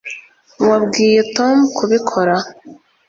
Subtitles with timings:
[0.69, 2.35] wabwiye tom kubikora